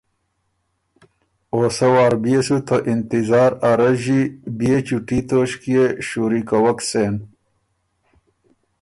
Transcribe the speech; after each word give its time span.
او 1.53 1.59
سۀ 1.77 1.87
وار 1.93 2.13
بيې 2.23 2.39
سُو 2.47 2.57
ته 2.67 2.75
انتظار 2.91 3.51
ا 3.69 3.71
رݫی 3.79 4.21
بيې 4.57 4.77
چوټي 4.87 5.19
توݭکيې 5.27 5.85
شُوري 6.07 6.41
کوک 6.49 6.79
سېن۔ 6.89 7.15